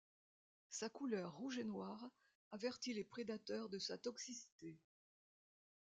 [0.71, 2.09] Sa couleur rouge et noir
[2.51, 4.75] avertit les prédateurs de sa toxicité.